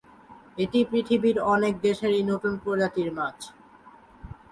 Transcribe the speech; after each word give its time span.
এটি 0.57 0.79
পৃথিবীর 0.85 1.37
অনেক 1.53 1.73
দেশেই 1.81 2.19
নতুন 2.23 2.53
প্রজাতির 2.57 3.09
মাছ। 3.13 3.37